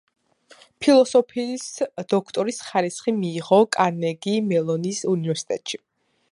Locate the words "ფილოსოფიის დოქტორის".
0.85-2.61